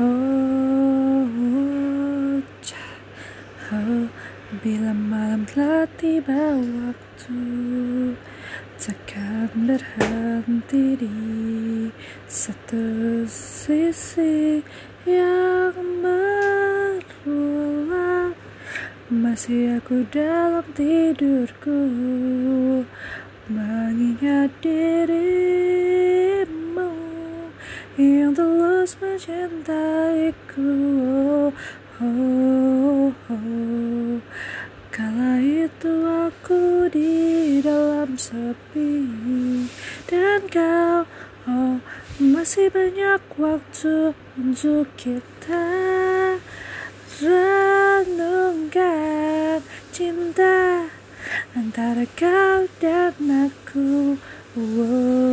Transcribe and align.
Oh, 0.00 1.26
oh, 3.74 4.06
bila 4.62 4.94
malam 4.94 5.42
telah 5.42 5.90
tiba 5.98 6.54
waktu 6.54 7.42
Takkan 8.78 9.50
berhenti 9.66 11.02
di 11.02 11.10
satu 12.30 13.26
sisi 13.26 14.62
yang 15.02 15.74
berulang 17.18 18.38
Masih 19.10 19.82
aku 19.82 20.06
dalam 20.14 20.62
tidurku 20.78 21.82
Mengingat 23.50 24.54
dirimu 24.62 25.98
yang 27.98 28.30
tulus 28.78 28.94
mencintaiku 29.02 30.70
oh, 31.50 31.50
oh, 31.98 33.10
oh. 33.10 34.22
Kala 34.94 35.42
itu 35.42 35.90
aku 36.06 36.86
di 36.86 37.58
dalam 37.58 38.14
sepi. 38.14 39.02
Dan 40.06 40.46
kau 40.46 41.10
oh, 41.50 41.82
masih 42.22 42.70
banyak 42.70 43.18
waktu 43.34 44.14
untuk 44.38 44.86
kita 44.94 45.66
Renungkan 47.18 48.78
cinta 49.90 50.86
antara 51.58 52.06
kau 52.14 52.70
dan 52.78 53.18
aku. 53.26 54.22
Oh 54.54 55.27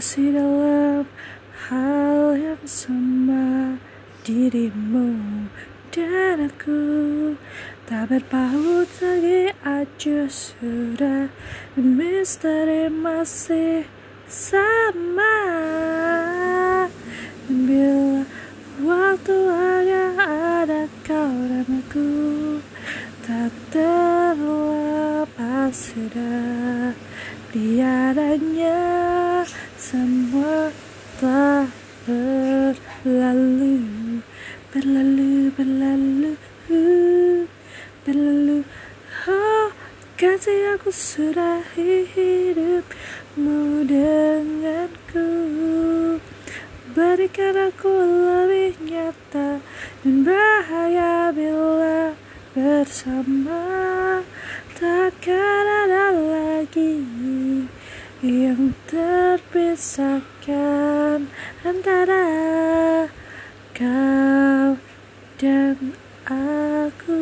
masih 0.00 0.32
dalam 0.32 1.04
hal 1.68 2.32
yang 2.32 2.64
sama. 2.64 3.76
Dirimu 4.24 5.12
dan 5.92 6.48
aku 6.48 6.80
tak 7.84 8.08
berpaut 8.08 8.88
lagi 9.04 9.52
aja 9.60 10.24
sudah. 10.24 11.28
Misteri 11.76 12.88
masih 12.88 13.84
sama. 14.24 15.36
Bila 17.44 18.24
waktu 18.80 19.36
hanya 19.52 20.16
ada 20.64 20.88
kau 21.04 21.28
dan 21.44 21.68
aku 21.68 22.08
tak 23.28 23.52
terlepas 23.68 24.72
sudah. 25.76 26.96
Tiadanya 27.50 28.80
semua 29.90 30.70
telah 31.18 31.66
berlalu 32.06 33.82
berlalu 34.70 35.50
berlalu 35.58 36.38
berlalu. 38.06 38.62
Oh 39.26 39.74
kasih 40.14 40.78
aku 40.78 40.94
sudah 40.94 41.58
hidupmu 41.74 43.82
denganku. 43.82 45.26
Berikan 46.94 47.58
aku 47.70 47.94
lebih 47.98 48.78
nyata 48.86 49.58
dan 50.06 50.22
bahaya 50.22 51.34
bila 51.34 52.14
bersama. 52.54 54.22
Takkan 54.78 55.66
ada 55.66 56.14
lagi 56.14 57.02
yang 58.22 58.70
terpisahkan 58.86 61.26
antara 61.66 62.22
kau 63.76 64.19
dan 65.40 65.96
aku. 66.28 67.16